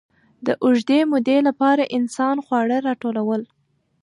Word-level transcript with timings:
د 0.45 0.47
اوږدې 0.63 0.99
مودې 1.11 1.37
لپاره 1.47 1.83
انسان 1.97 2.35
خواړه 2.45 2.77
راټولول. 2.87 3.41